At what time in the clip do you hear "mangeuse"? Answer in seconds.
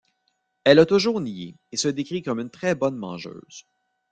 2.97-3.67